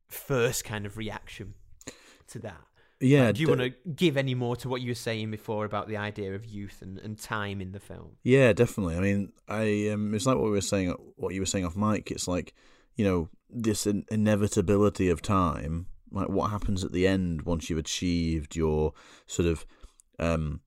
[0.08, 1.56] first kind of reaction
[2.28, 2.62] to that.
[3.00, 3.32] Yeah.
[3.32, 5.88] Do you d- want to give any more to what you were saying before about
[5.88, 8.18] the idea of youth and, and time in the film?
[8.24, 8.96] Yeah, definitely.
[8.98, 11.76] I mean, I um, it's like what we were saying, what you were saying off
[11.76, 12.12] mic.
[12.12, 12.54] It's like
[12.96, 15.88] you know this in- inevitability of time.
[16.12, 18.94] Like what happens at the end once you've achieved your
[19.28, 19.66] sort of
[20.20, 20.60] um,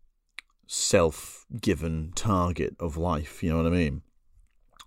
[0.66, 3.42] self-given target of life.
[3.42, 4.02] You know what I mean?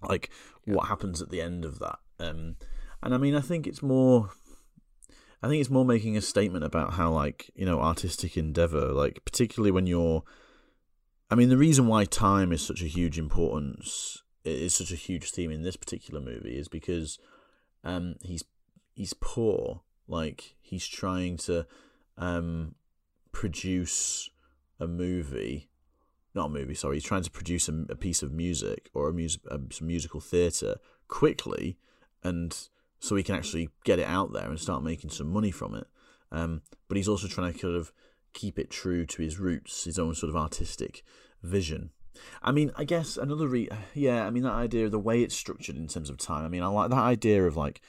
[0.01, 0.29] Like
[0.65, 1.99] what happens at the end of that?
[2.19, 2.55] Um,
[3.01, 4.31] and I mean, I think it's more.
[5.43, 9.23] I think it's more making a statement about how, like, you know, artistic endeavor, like,
[9.25, 10.23] particularly when you're.
[11.29, 15.31] I mean, the reason why time is such a huge importance, is such a huge
[15.31, 17.19] theme in this particular movie, is because
[17.83, 18.43] um, he's
[18.95, 19.81] he's poor.
[20.07, 21.67] Like, he's trying to
[22.17, 22.75] um,
[23.31, 24.29] produce
[24.79, 25.69] a movie,
[26.33, 26.75] not a movie.
[26.75, 29.87] Sorry, he's trying to produce a, a piece of music or a music, a, some
[29.87, 30.75] musical theatre
[31.07, 31.77] quickly,
[32.23, 32.57] and
[32.99, 35.87] so he can actually get it out there and start making some money from it.
[36.31, 37.91] Um, but he's also trying to kind of
[38.33, 41.03] keep it true to his roots, his own sort of artistic
[41.41, 41.91] vision.
[42.41, 45.35] I mean, I guess another re yeah, I mean that idea of the way it's
[45.35, 46.45] structured in terms of time.
[46.45, 47.81] I mean, I like that idea of like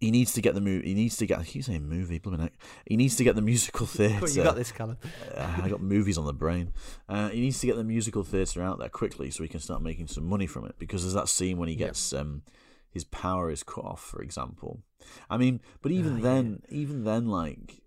[0.00, 0.88] he needs to get the movie.
[0.88, 1.38] He needs to get.
[1.38, 2.54] I keep saying movie, blooming heck.
[2.86, 4.26] He needs to get the musical theatre.
[4.28, 4.96] you got this, Callum.
[5.36, 6.72] Uh, I got movies on the brain.
[7.08, 9.82] Uh, he needs to get the musical theatre out there quickly so he can start
[9.82, 10.76] making some money from it.
[10.78, 12.42] Because there's that scene when he gets um,
[12.90, 14.82] his power is cut off, for example.
[15.28, 17.82] I mean, but even Ah, then, even then, like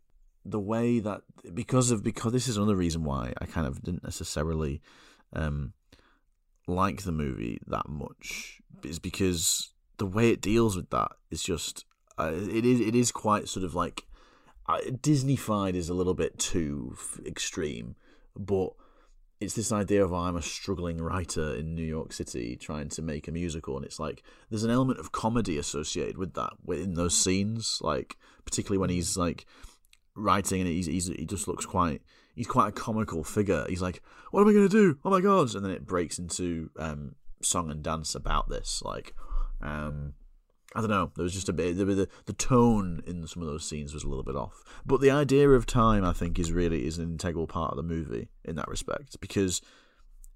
[0.46, 1.22] the way that
[1.54, 4.82] because of because this is another reason why I kind of didn't necessarily
[5.34, 5.74] um,
[6.68, 11.86] like the movie that much is because the way it deals with that is just
[12.18, 14.06] uh, it is it is quite sort of like
[14.68, 16.96] uh, Disneyfied is a little bit too
[17.26, 17.96] extreme,
[18.36, 18.74] but
[19.42, 23.28] it's this idea of I'm a struggling writer in New York City trying to make
[23.28, 27.18] a musical, and it's like there's an element of comedy associated with that in those
[27.18, 29.46] scenes, like particularly when he's like
[30.16, 32.02] writing and he's, he's he just looks quite
[32.36, 33.66] he's quite a comical figure.
[33.68, 35.00] He's like, "What am I going to do?
[35.04, 39.14] Oh my god!" And then it breaks into um, song and dance about this, like.
[39.62, 40.14] Um,
[40.76, 41.12] I don't know.
[41.16, 41.78] There was just a bit.
[41.78, 44.64] The, the tone in some of those scenes was a little bit off.
[44.86, 47.84] But the idea of time, I think, is really is an integral part of the
[47.84, 49.62] movie in that respect because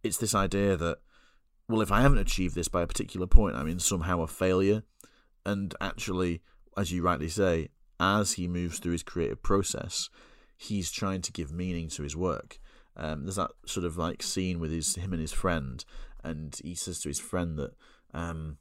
[0.04, 1.00] it's this idea that
[1.70, 4.84] well, if I haven't achieved this by a particular point, I'm in somehow a failure.
[5.46, 6.42] And actually,
[6.78, 7.70] as you rightly say,
[8.00, 10.10] as he moves through his creative process,
[10.56, 12.60] he's trying to give meaning to his work.
[12.96, 15.84] Um, there's that sort of like scene with his him and his friend,
[16.24, 17.74] and he says to his friend that
[18.14, 18.58] um,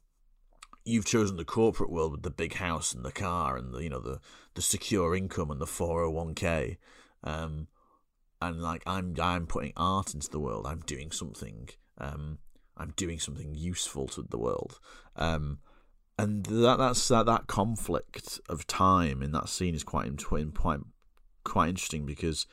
[0.87, 3.89] you've chosen the corporate world with the big house and the car and the you
[3.89, 4.19] know the
[4.55, 6.77] the secure income and the four hundred one k,
[7.23, 7.67] um,
[8.41, 10.65] and like I'm I'm putting art into the world.
[10.65, 11.69] I'm doing something.
[11.97, 12.39] Um,
[12.77, 14.79] I'm doing something useful to the world.
[15.15, 15.59] Um,
[16.17, 20.11] and that that's that that conflict of time in that scene is quite
[20.55, 20.79] quite
[21.43, 22.45] quite interesting because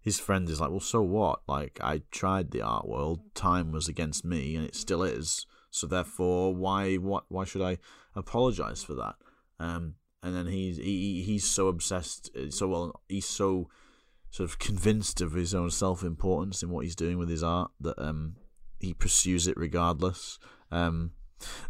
[0.00, 1.40] his friend is like, well, so what?
[1.48, 5.46] Like I tried the art world, time was against me, and it still is.
[5.70, 7.78] So therefore, why what why should I
[8.14, 9.16] apologize for that?
[9.60, 13.68] Um, and then he's he he's so obsessed, so well he's so
[14.30, 17.70] sort of convinced of his own self importance in what he's doing with his art
[17.80, 18.36] that um
[18.78, 20.38] he pursues it regardless.
[20.70, 21.12] Um,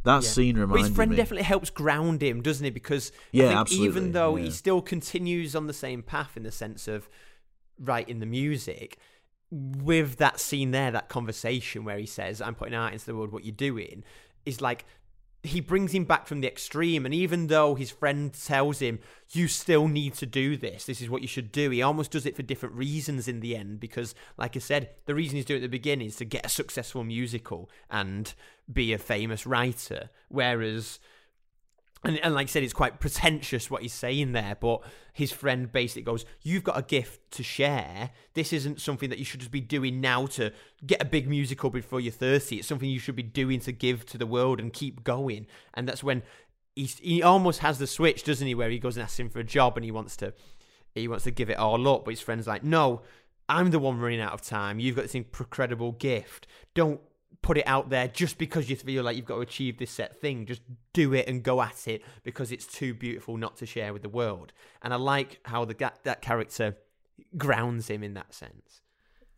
[0.04, 0.28] that Yeah.
[0.28, 1.16] scene But reminded his friend me.
[1.16, 2.70] definitely helps ground him, doesn't he?
[2.70, 4.44] Because Yeah, even though yeah.
[4.46, 7.08] he still continues on the same path in the sense of
[7.78, 8.98] writing the music,
[9.50, 13.32] with that scene there, that conversation where he says, "I'm putting art into the world.
[13.32, 14.04] What you're doing
[14.44, 14.84] is like."
[15.44, 18.98] He brings him back from the extreme, and even though his friend tells him,
[19.30, 22.26] You still need to do this, this is what you should do, he almost does
[22.26, 23.78] it for different reasons in the end.
[23.78, 26.44] Because, like I said, the reason he's doing it at the beginning is to get
[26.44, 28.34] a successful musical and
[28.70, 30.11] be a famous writer.
[30.28, 30.98] Whereas
[32.04, 34.82] and, and like I said, it's quite pretentious what he's saying there, but
[35.12, 38.11] his friend basically goes, You've got a gift to share.
[38.34, 40.52] This isn't something that you should just be doing now to
[40.87, 42.58] get a big musical before you're 30.
[42.58, 45.46] It's something you should be doing to give to the world and keep going.
[45.74, 46.22] And that's when
[46.74, 49.44] he almost has the switch, doesn't he, where he goes and asks him for a
[49.44, 50.32] job and he wants to
[50.94, 53.02] he wants to give it all up, but his friend's like, No,
[53.48, 54.78] I'm the one running out of time.
[54.78, 56.46] You've got this incredible gift.
[56.74, 57.00] Don't
[57.42, 60.20] put it out there just because you feel like you've got to achieve this set
[60.20, 60.46] thing.
[60.46, 60.62] Just
[60.92, 64.08] do it and go at it because it's too beautiful not to share with the
[64.08, 64.52] world.
[64.82, 66.76] And I like how the that, character
[67.36, 68.82] grounds him in that sense.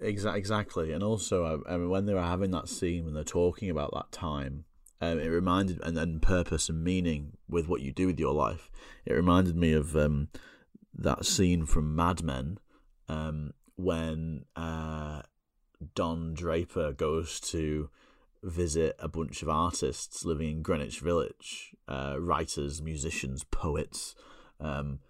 [0.03, 3.69] Exa- exactly, and also I, mean, when they were having that scene when they're talking
[3.69, 4.65] about that time,
[5.03, 8.71] um, it reminded and, and purpose and meaning with what you do with your life.
[9.05, 10.29] It reminded me of um,
[10.95, 12.59] that scene from Mad Men
[13.09, 15.23] um, when uh,
[15.95, 17.91] Don Draper goes to
[18.43, 24.15] visit a bunch of artists living in Greenwich Village, uh, writers, musicians, poets,
[24.61, 25.01] um,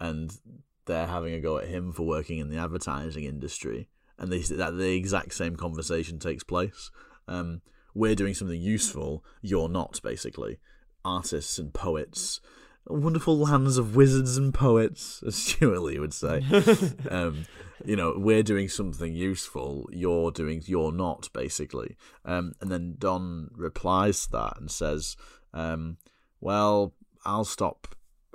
[0.00, 0.38] and
[0.86, 3.88] they're having a go at him for working in the advertising industry.
[4.18, 6.90] And they that the exact same conversation takes place.
[7.28, 7.60] Um,
[7.94, 9.24] we're doing something useful.
[9.42, 10.58] You're not, basically.
[11.04, 12.40] Artists and poets,
[12.86, 16.44] wonderful lands of wizards and poets, as Stewart Lee would say.
[17.10, 17.46] um,
[17.84, 19.88] you know, we're doing something useful.
[19.92, 20.62] You're doing.
[20.66, 21.96] You're not, basically.
[22.24, 25.16] Um, and then Don replies to that and says,
[25.52, 25.98] um,
[26.40, 26.94] "Well,
[27.24, 27.88] I'll stop.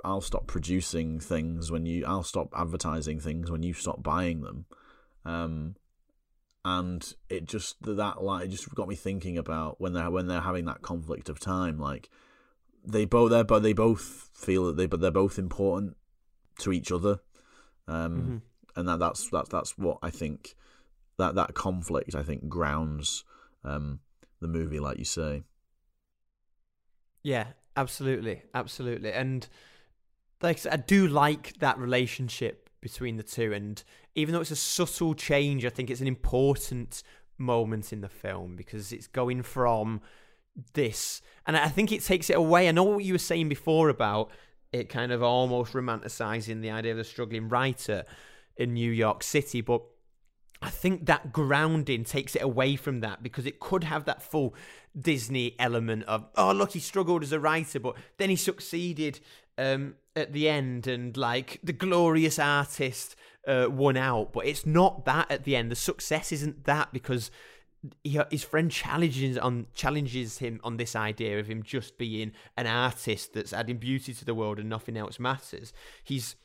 [0.04, 2.04] I'll stop producing things when you.
[2.06, 4.66] I'll stop advertising things when you stop buying them."
[5.24, 5.76] Um,
[6.64, 10.40] and it just that like it just got me thinking about when they're when they're
[10.40, 12.08] having that conflict of time, like
[12.84, 15.96] they both they're but they both feel that they but they're both important
[16.58, 17.20] to each other,
[17.88, 18.42] um, Mhm.
[18.76, 20.54] and that that's that's that's what I think
[21.18, 23.24] that that conflict I think grounds
[23.64, 24.00] um
[24.40, 25.44] the movie, like you say.
[27.22, 29.12] Yeah, absolutely, absolutely.
[29.12, 29.46] And
[30.42, 33.52] like I said, I do like that relationship between the two.
[33.52, 33.82] And
[34.16, 37.02] even though it's a subtle change, I think it's an important
[37.38, 40.00] moment in the film because it's going from
[40.74, 42.68] this, and I think it takes it away.
[42.68, 44.30] I know what you were saying before about
[44.72, 48.04] it kind of almost romanticizing the idea of the struggling writer
[48.56, 49.82] in New York City, but
[50.62, 54.54] I think that grounding takes it away from that because it could have that full
[54.98, 59.20] Disney element of, oh, look, he struggled as a writer, but then he succeeded
[59.58, 64.32] um, at the end and like the glorious artist uh, won out.
[64.32, 65.70] But it's not that at the end.
[65.70, 67.30] The success isn't that because
[68.02, 72.66] he, his friend challenges on challenges him on this idea of him just being an
[72.66, 75.72] artist that's adding beauty to the world and nothing else matters.
[76.02, 76.36] He's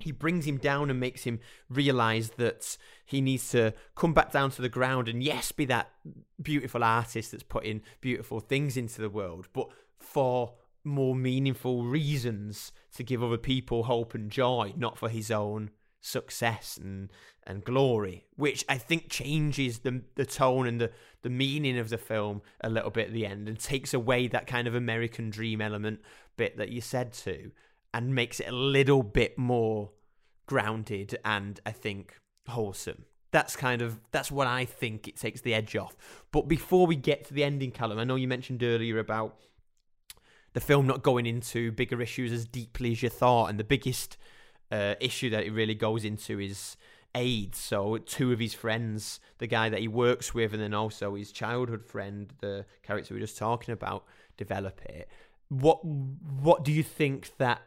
[0.00, 1.38] he brings him down and makes him
[1.70, 5.90] realize that he needs to come back down to the ground and yes be that
[6.42, 9.68] beautiful artist that's putting beautiful things into the world but
[10.00, 15.70] for more meaningful reasons to give other people hope and joy not for his own
[16.04, 17.10] success and
[17.46, 20.90] and glory which i think changes the the tone and the
[21.22, 24.46] the meaning of the film a little bit at the end and takes away that
[24.46, 25.98] kind of american dream element
[26.36, 27.50] bit that you said to
[27.94, 29.92] and makes it a little bit more
[30.46, 33.04] grounded and I think wholesome.
[33.30, 35.96] That's kind of that's what I think it takes the edge off.
[36.30, 39.36] But before we get to the ending, Callum, I know you mentioned earlier about
[40.52, 44.16] the film not going into bigger issues as deeply as you thought, and the biggest
[44.70, 46.76] uh, issue that it really goes into is
[47.14, 47.58] AIDS.
[47.58, 51.32] So two of his friends, the guy that he works with, and then also his
[51.32, 54.04] childhood friend, the character we were just talking about,
[54.36, 55.08] develop it.
[55.48, 57.62] What what do you think that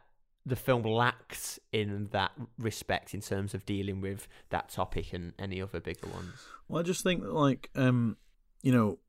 [0.45, 5.62] the film lacks in that respect in terms of dealing with that topic and any
[5.62, 6.47] other bigger ones?
[6.67, 8.17] Well, I just think that, like, um,
[8.63, 8.99] you know,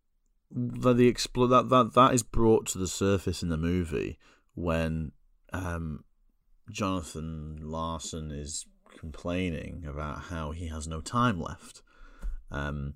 [0.50, 4.18] that the expl- that that that is brought to the surface in the movie
[4.54, 5.12] when
[5.52, 6.04] um,
[6.70, 8.66] Jonathan Larson is
[8.98, 11.82] complaining about how he has no time left,
[12.50, 12.94] um,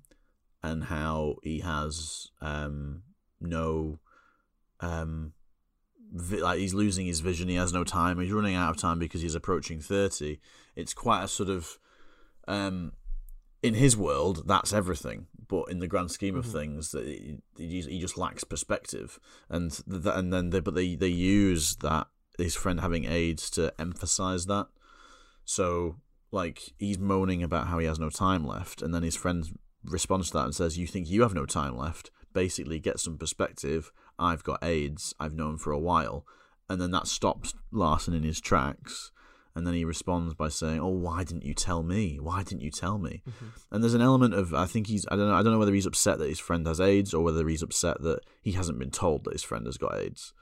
[0.61, 3.03] and how he has um,
[3.39, 3.99] no
[4.79, 5.33] um,
[6.11, 7.47] vi- like he's losing his vision.
[7.47, 8.19] He has no time.
[8.19, 10.39] He's running out of time because he's approaching thirty.
[10.75, 11.77] It's quite a sort of
[12.47, 12.93] um,
[13.61, 15.27] in his world, that's everything.
[15.47, 19.71] But in the grand scheme of things, that he, he he just lacks perspective, and
[19.71, 22.07] th- and then they but they they use that
[22.37, 24.67] his friend having AIDS to emphasize that.
[25.45, 25.97] So
[26.31, 30.29] like he's moaning about how he has no time left, and then his friend responds
[30.29, 33.91] to that and says, "You think you have no time left?" Basically, get some perspective.
[34.17, 35.13] I've got AIDS.
[35.19, 36.25] I've known for a while,
[36.67, 39.11] and then that stops Larson in his tracks.
[39.55, 42.19] And then he responds by saying, "Oh, why didn't you tell me?
[42.19, 43.45] Why didn't you tell me?" Mm-hmm.
[43.71, 45.73] And there's an element of I think he's I don't know I don't know whether
[45.73, 48.89] he's upset that his friend has AIDS or whether he's upset that he hasn't been
[48.89, 50.33] told that his friend has got AIDS.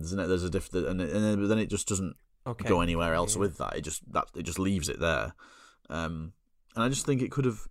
[0.00, 2.68] There's, an, there's a diff and, and then, then it just doesn't Okay.
[2.68, 3.40] go anywhere else Yeah.
[3.40, 3.76] with that.
[3.76, 5.34] It just that it just leaves it there.
[5.88, 6.32] Um,
[6.74, 7.68] and I just think it could have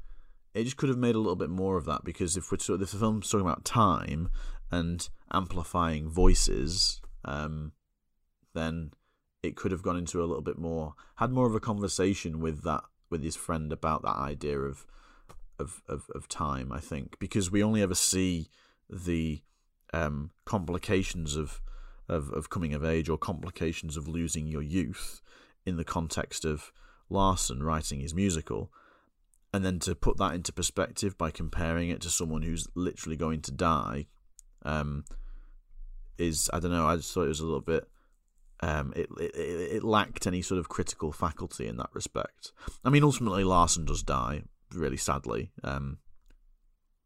[0.54, 2.74] it just could have made a little bit more of that because if we're to,
[2.76, 4.30] if the film's talking about time
[4.72, 7.72] and amplifying voices, um,
[8.54, 8.92] then
[9.42, 12.64] it could have gone into a little bit more had more of a conversation with
[12.64, 14.86] that with his friend about that idea of
[15.58, 16.72] of of, of time.
[16.72, 18.50] I think because we only ever see
[18.90, 19.42] the
[19.94, 21.62] um, complications of,
[22.10, 25.22] of of coming of age or complications of losing your youth
[25.66, 26.72] in the context of
[27.10, 28.72] Larson writing his musical,
[29.54, 33.42] and then to put that into perspective by comparing it to someone who's literally going
[33.42, 34.08] to die,
[34.64, 35.06] um,
[36.18, 36.88] is I don't know.
[36.88, 37.88] I just thought it was a little bit.
[38.62, 42.52] Um, it, it it lacked any sort of critical faculty in that respect.
[42.84, 44.44] I mean, ultimately, Larson does die,
[44.74, 45.52] really sadly.
[45.64, 46.00] Um,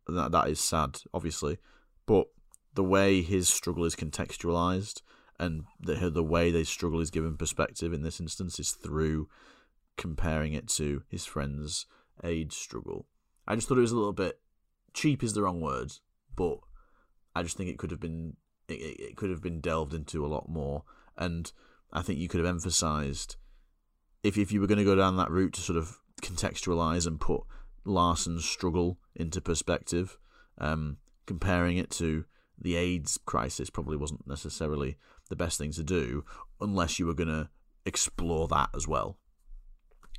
[0.07, 1.59] that that is sad, obviously,
[2.05, 2.27] but
[2.73, 5.01] the way his struggle is contextualized
[5.39, 9.27] and the the way they struggle is given perspective in this instance is through
[9.97, 11.85] comparing it to his friend's
[12.23, 13.07] age struggle.
[13.47, 14.39] I just thought it was a little bit
[14.93, 15.93] cheap is the wrong word,
[16.35, 16.59] but
[17.35, 20.27] I just think it could have been it it could have been delved into a
[20.27, 20.83] lot more,
[21.17, 21.51] and
[21.91, 23.35] I think you could have emphasized
[24.23, 27.19] if if you were going to go down that route to sort of contextualize and
[27.19, 27.41] put
[27.85, 30.17] Larson's struggle into perspective,
[30.57, 32.25] um, comparing it to
[32.63, 34.97] the AIDS crisis probably wasn't necessarily
[35.29, 36.25] the best thing to do
[36.59, 37.49] unless you were going to
[37.85, 39.17] explore that as well.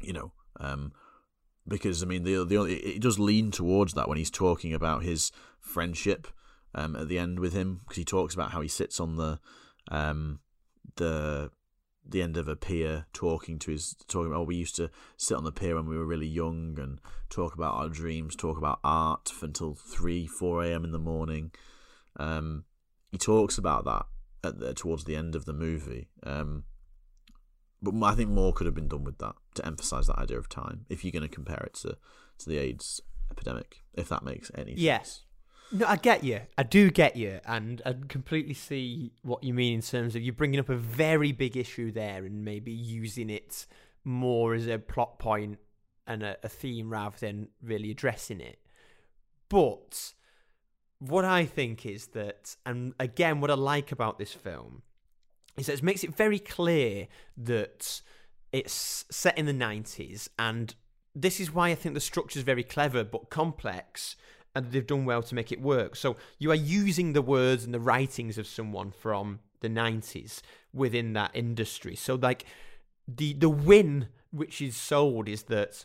[0.01, 0.93] You know, um,
[1.67, 5.33] because I mean, the the it does lean towards that when he's talking about his
[5.59, 6.29] friendship
[6.75, 9.41] um, at the end with him, because he talks about how he sits on the
[9.91, 10.41] um,
[10.97, 11.51] the
[12.07, 15.37] the end of a pier talking to his talking about oh we used to sit
[15.37, 18.79] on the pier when we were really young and talk about our dreams talk about
[18.85, 21.51] art until 3 4 a.m in the morning
[22.19, 22.65] um
[23.13, 24.07] he talks about that
[24.43, 26.65] at the, towards the end of the movie um
[27.83, 30.49] but i think more could have been done with that to emphasize that idea of
[30.49, 31.97] time if you're going to compare it to
[32.39, 33.01] to the aids
[33.31, 34.81] epidemic if that makes any sense.
[34.81, 35.05] Yes.
[35.05, 35.21] sense
[35.73, 36.41] No, I get you.
[36.59, 40.33] I do get you, and I completely see what you mean in terms of you
[40.33, 43.67] bringing up a very big issue there and maybe using it
[44.05, 45.59] more as a plot point
[46.07, 48.59] and a, a theme rather than really addressing it.
[49.49, 50.13] But
[51.09, 54.83] what I think is that, and again, what I like about this film
[55.59, 58.01] is that it makes it very clear that
[58.53, 60.75] it's set in the 90s, and
[61.15, 64.17] this is why I think the structure is very clever but complex,
[64.55, 65.95] and they've done well to make it work.
[65.95, 70.41] So you are using the words and the writings of someone from the 90s
[70.73, 71.97] within that industry.
[71.97, 72.47] So, like,
[73.07, 75.85] the, the win which is sold is that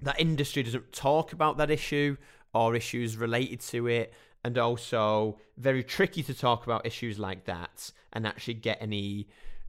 [0.00, 2.16] that industry doesn't talk about that issue
[2.54, 4.14] or issues related to it
[4.46, 9.26] and also very tricky to talk about issues like that and actually get any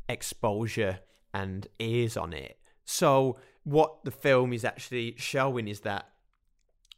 [0.07, 0.99] exposure
[1.33, 6.09] and ears on it so what the film is actually showing is that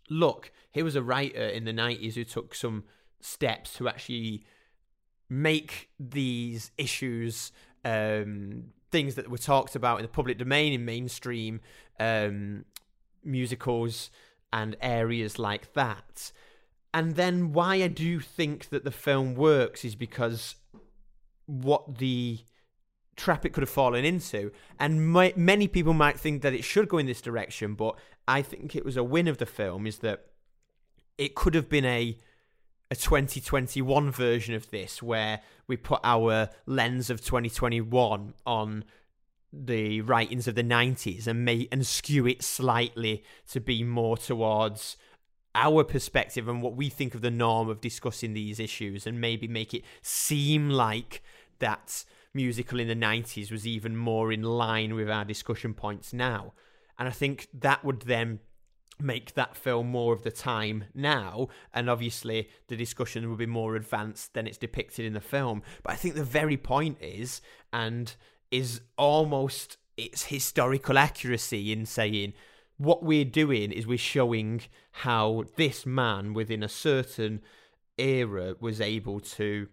[0.09, 2.83] look here was a writer in the 90s who took some
[3.21, 4.43] steps to actually
[5.29, 7.53] make these issues
[7.85, 11.61] um, things that were talked about in the public domain in mainstream
[11.97, 12.65] um,
[13.23, 14.11] musicals
[14.51, 16.31] and areas like that.
[16.93, 20.55] And then why I do think that the film works is because
[21.45, 22.39] what the
[23.19, 24.51] trap it could have fallen into.
[24.79, 27.95] And my, many people might think that it should go in this direction, but
[28.27, 30.25] I think it was a win of the film is that
[31.17, 32.17] it could have been a
[32.91, 38.83] a 2021 version of this where we put our lens of 2021 on
[39.53, 44.97] the writings of the 90s and may and skew it slightly to be more towards
[45.59, 49.47] our perspective and what we think of the norm of discussing these issues and maybe
[49.47, 51.21] make it seem like
[51.59, 56.53] that musical in the 90s was even more in line with our discussion points now.
[56.97, 58.39] And i think that would then
[59.01, 61.47] make that film more of the time now.
[61.73, 65.61] And obviously the discussion will be more advanced than it's depicted in the film.
[65.83, 67.41] But i think the very point is
[67.73, 68.15] and
[68.51, 72.33] is almost its historical accuracy in saying
[72.79, 74.61] what we're doing is we're showing
[74.91, 77.41] how this man within a certain
[77.97, 79.67] era was able to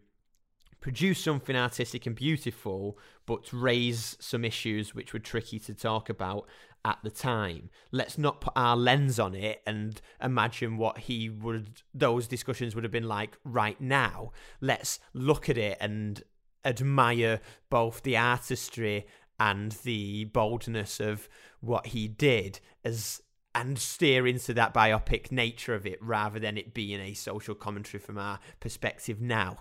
[0.80, 6.48] produce something artistic and beautiful, but raise some issues which were tricky to talk about
[6.84, 7.70] at the time.
[7.92, 12.84] Let's not put our lens on it and imagine what he would those discussions would
[12.84, 14.32] have been like right now.
[14.60, 16.24] Let's look at it and
[16.64, 17.40] admire
[17.70, 19.06] both the artistry
[19.38, 21.28] and the boldness of
[21.60, 23.20] what he did as
[23.54, 27.98] and steer into that biopic nature of it rather than it being a social commentary
[27.98, 29.56] from our perspective now.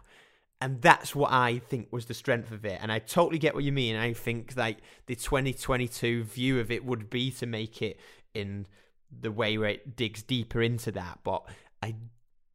[0.59, 2.77] And that's what I think was the strength of it.
[2.81, 3.95] And I totally get what you mean.
[3.95, 7.97] I think like the 2022 view of it would be to make it
[8.33, 8.67] in
[9.17, 11.19] the way where it digs deeper into that.
[11.23, 11.43] But
[11.81, 11.95] I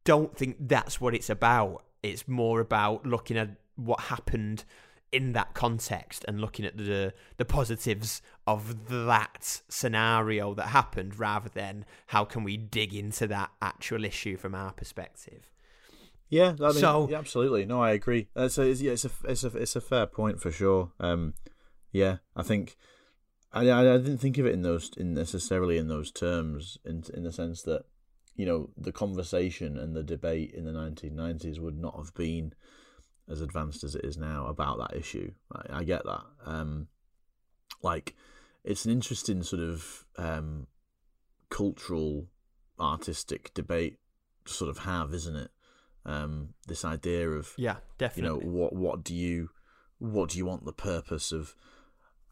[0.03, 1.83] don't think that's what it's about.
[2.03, 4.63] It's more about looking at what happened
[5.11, 11.49] in that context and looking at the the positives of that scenario that happened rather
[11.49, 15.49] than how can we dig into that actual issue from our perspective.
[16.29, 17.65] Yeah, I mean, So- yeah, absolutely.
[17.65, 18.29] No, I agree.
[18.35, 20.91] It's a, it's, yeah, it's a it's a it's a fair point for sure.
[20.99, 21.33] Um,
[21.91, 22.77] yeah, I think
[23.51, 27.03] I, I I didn't think of it in those in necessarily in those terms in
[27.13, 27.83] in the sense that
[28.37, 32.53] you know the conversation and the debate in the 1990s would not have been
[33.31, 35.31] as advanced as it is now about that issue.
[35.53, 36.21] I, I get that.
[36.45, 36.87] Um,
[37.81, 38.15] like
[38.63, 40.67] it's an interesting sort of um,
[41.49, 42.27] cultural
[42.79, 43.97] artistic debate
[44.45, 45.51] to sort of have, isn't it?
[46.05, 48.23] Um, this idea of Yeah, definitely.
[48.23, 49.49] you know what what do you
[49.99, 51.53] what do you want the purpose of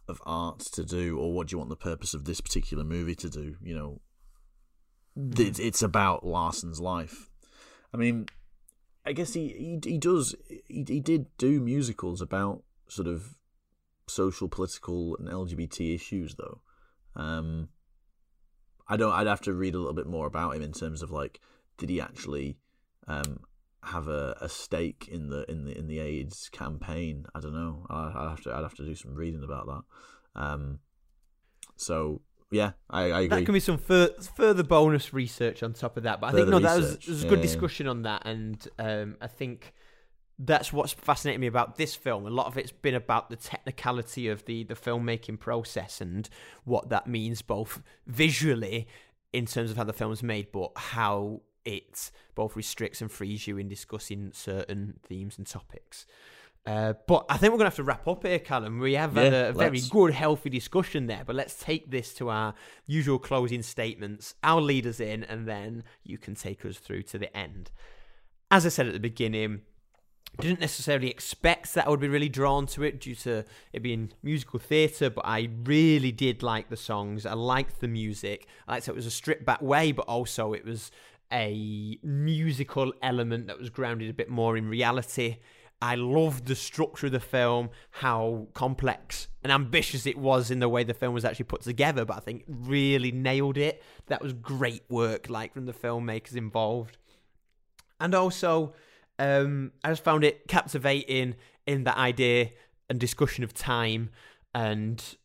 [0.08, 3.14] of art to do or what do you want the purpose of this particular movie
[3.14, 4.02] to do you know
[5.38, 7.30] it's, it's about Larson's life
[7.94, 8.26] I mean
[9.10, 10.36] I guess he he, he does
[10.68, 13.36] he, he did do musicals about sort of
[14.08, 16.62] social political and LGBT issues though
[17.16, 17.70] um
[18.88, 21.12] I don't I'd have to read a little bit more about him in terms of
[21.12, 21.40] like
[21.78, 22.58] did he actually
[23.08, 23.40] um
[23.84, 27.26] have a, a stake in the in the in the AIDS campaign.
[27.34, 27.86] I don't know.
[27.90, 30.42] I, I'd have to I'd have to do some reading about that.
[30.42, 30.80] Um,
[31.76, 32.22] so
[32.52, 33.28] yeah, I, I agree.
[33.28, 36.20] That can be some fur- further bonus research on top of that.
[36.20, 37.08] But I think Further no, that was, research.
[37.08, 37.44] was a good yeah.
[37.44, 39.74] discussion on that, and um, I think
[40.40, 42.26] that's what's fascinating me about this film.
[42.26, 46.30] A lot of it's been about the technicality of the the filmmaking process and
[46.64, 48.88] what that means, both visually
[49.32, 53.58] in terms of how the film's made, but how it both restricts and frees you
[53.58, 56.08] in discussing certain themes and topics.
[56.66, 58.80] Uh, but I think we're going to have to wrap up here, Callum.
[58.80, 59.90] We have had Yeah, a, a very let's.
[59.90, 62.54] good, healthy discussion there, but let's take this to our
[62.86, 64.36] usual closing statements.
[64.44, 67.72] I'll lead us in, and then you can take us through to the end.
[68.52, 69.62] As I said at the beginning,
[70.40, 74.12] didn't necessarily expect that I would be really drawn to it due to it being
[74.22, 77.26] musical theatre, but I really did like the songs.
[77.26, 78.48] I liked the music.
[78.68, 80.92] I liked it was a stripped back way, but also it was
[81.32, 85.38] a musical element that was grounded a bit more in reality.
[85.82, 90.68] I loved the structure of the film, how complex and ambitious it was in the
[90.68, 93.82] way the film was actually put together, but I think really nailed it.
[94.08, 96.98] That was great work, like from the filmmakers involved.
[98.00, 98.74] And also,
[99.20, 102.52] um, I just found it captivating in the idea
[102.90, 104.10] and discussion of time
[104.54, 105.18] and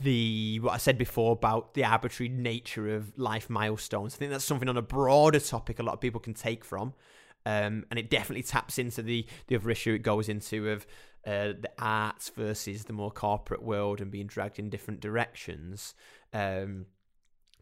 [0.00, 4.14] the what I said before about the arbitrary nature of life milestones.
[4.14, 6.94] I think that's something on a broader topic a lot of people can take from.
[7.44, 10.86] Um, and it definitely taps into the the other issue it goes into of
[11.26, 15.94] uh, the arts versus the more corporate world and being dragged in different directions.
[16.32, 16.86] Um,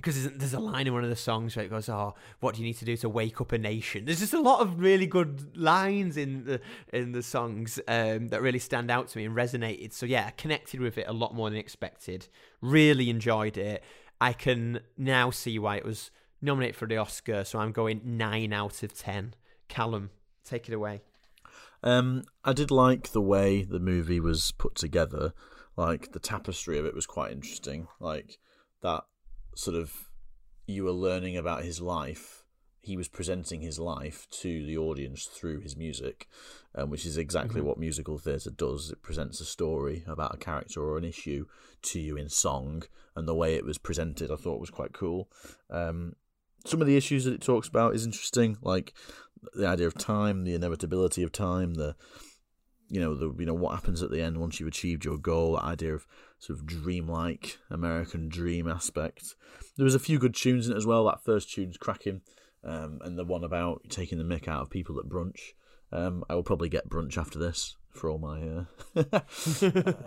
[0.01, 2.63] because there's, a line in one of the songs where it goes, "Oh, what do
[2.63, 5.07] you need to do to wake up a nation?" There's just a lot of really
[5.07, 6.61] good lines in the
[6.91, 9.93] in the songs um, that really stand out to me and resonated.
[9.93, 12.29] So yeah, I connected with it a lot more than expected.
[12.63, 13.85] Really enjoyed it.
[14.21, 16.11] I can now see why it was
[16.41, 17.45] nominated for the Oscar.
[17.45, 19.35] So I'm going nine out of ten.
[19.71, 20.11] Callum,
[20.45, 21.01] take it away.
[21.83, 25.33] Um, I did like the way the movie was put together.
[25.77, 27.89] Like the tapestry of it was quite interesting.
[28.01, 28.39] Like
[28.83, 29.05] that
[29.55, 30.11] sort of
[30.67, 32.45] you were learning about his life.
[32.83, 36.27] He was presenting his life to the audience through his music,
[36.75, 37.65] um, which is exactly Mhm.
[37.65, 38.91] what musical theatre does.
[38.91, 41.47] It presents a story about a character or an issue
[41.83, 42.83] to you in song,
[43.15, 45.31] and the way it was presented, I thought was quite cool.
[45.69, 46.17] Um,
[46.65, 48.93] some of the issues that it talks about is interesting, like
[49.55, 51.97] the idea of time, the inevitability of time, the
[52.91, 55.57] you know the you know what happens at the end once you've achieved your goal.
[55.59, 56.07] Idea of
[56.39, 59.35] sort of dreamlike American dream aspect.
[59.77, 61.05] There was a few good tunes in it as well.
[61.05, 62.23] That first tune's cracking,
[62.65, 65.41] um, and the one about taking the mick out of people at brunch.
[65.93, 68.65] Um, I will probably get brunch after this for all my
[68.95, 69.21] uh,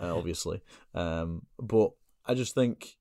[0.00, 0.62] obviously,
[0.94, 1.92] um, but
[2.26, 2.96] I just think,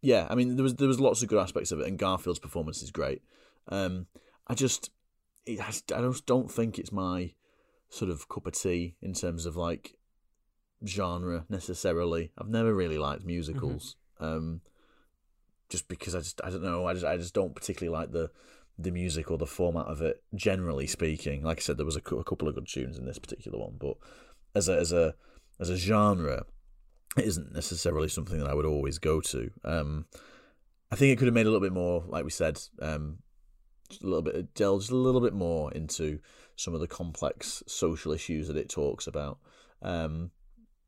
[0.00, 2.38] yeah, I mean there was there was lots of good aspects of it, and Garfield's
[2.38, 3.22] performance is great.
[3.68, 4.06] Um,
[4.48, 4.90] I just
[5.46, 7.32] it has, I just don't think it's my
[7.88, 9.96] sort of cup of tea in terms of like
[10.84, 12.32] genre necessarily.
[12.36, 13.96] I've never really liked musicals.
[14.18, 14.60] Um,
[15.68, 18.30] just because I just I don't know I just I just don't particularly like the
[18.78, 20.22] the music or the format of it.
[20.34, 23.18] Generally speaking, like I said, there was a, a couple of good tunes in this
[23.18, 23.96] particular one, but
[24.54, 25.14] as a as a
[25.58, 26.44] as a genre,
[27.16, 29.50] it isn't necessarily something that I would always go to.
[29.64, 30.06] Um,
[30.90, 33.18] I think it could have made a little bit more, like we said, um,
[34.02, 36.18] a little bit delve just a little bit more into
[36.56, 39.38] some of the complex social issues that it talks about.
[39.82, 40.30] Um,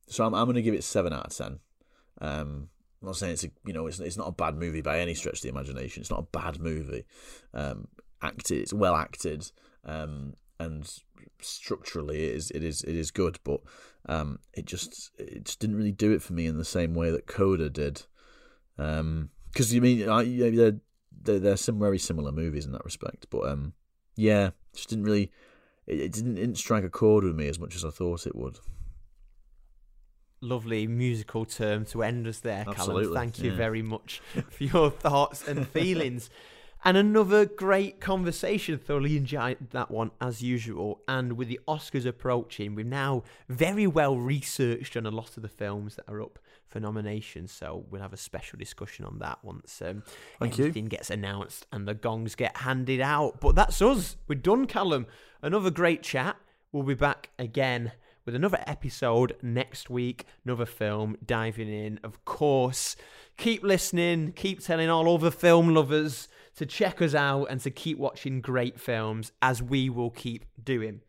[0.07, 1.61] so I'm I'm going to give it seven out of ten.
[2.21, 2.69] Um,
[3.01, 5.15] I'm not saying it's a you know it's it's not a bad movie by any
[5.15, 6.01] stretch of the imagination.
[6.01, 7.05] It's not a bad movie.
[7.55, 7.89] Um,
[8.23, 9.51] acted, it's well acted,
[9.85, 10.91] um, and
[11.41, 13.39] structurally it is it is it is good.
[13.45, 13.61] But
[14.09, 17.11] um, it just it just didn't really do it for me in the same way
[17.11, 18.03] that Coda did.
[18.79, 20.81] Um, because you mean I, yeah, they're,
[21.23, 23.27] they're they're some very similar movies in that respect.
[23.31, 23.73] But um,
[24.17, 25.31] yeah, just didn't really
[25.87, 28.27] it, it didn't, it didn't strike a chord with me as much as I thought
[28.27, 28.59] it would.
[30.41, 33.13] Lovely musical term to end us there, Callum.
[33.13, 33.57] Thank you yeah.
[33.57, 36.31] very much for your thoughts and feelings.
[36.85, 38.79] And another great conversation.
[38.79, 41.01] Thoroughly enjoyed that one as usual.
[41.09, 45.49] And with the Oscars approaching, we've now very well researched on a lot of the
[45.49, 46.39] films that are up
[46.69, 47.53] for nominations.
[47.53, 50.03] So we'll have a special discussion on that once um,
[50.39, 50.65] Thank you.
[50.65, 53.41] everything gets announced and the gongs get handed out.
[53.41, 54.17] But that's us.
[54.27, 55.07] We're done, Callum.
[55.43, 56.37] Another great chat.
[56.73, 57.93] We'll be back again
[58.27, 60.27] with another episode next week.
[60.45, 62.95] Another film diving in, of course.
[63.39, 64.33] Keep listening.
[64.33, 68.79] Keep telling all other film lovers to check us out and to keep watching great
[68.79, 71.01] films as we will keep doing.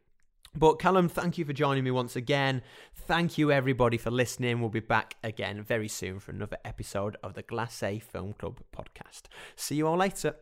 [0.55, 2.61] But Callum, thank you for joining me once again.
[3.09, 4.59] Thank you everybody for listening.
[4.59, 9.23] We'll be back again very soon for another episode of the Glacé Film Club podcast.
[9.55, 10.35] See you all later.